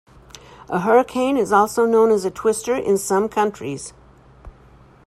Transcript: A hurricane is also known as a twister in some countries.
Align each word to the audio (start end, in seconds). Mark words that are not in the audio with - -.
A 0.67 0.79
hurricane 0.79 1.37
is 1.37 1.51
also 1.51 1.85
known 1.85 2.09
as 2.09 2.25
a 2.25 2.31
twister 2.31 2.73
in 2.75 2.97
some 2.97 3.29
countries. 3.29 3.93